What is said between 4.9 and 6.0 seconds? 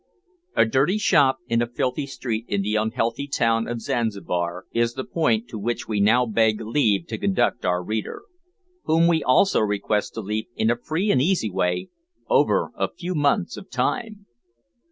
the point to which we